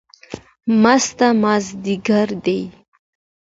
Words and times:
مست 0.81 1.19
مازدیګر 1.41 2.27
دی 2.43 2.59